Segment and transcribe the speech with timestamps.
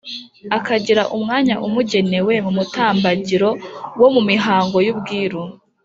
[0.57, 3.49] akagira umwanya umugenewe mu mutambagiro
[3.99, 5.41] wo mu mihango y'ubwiru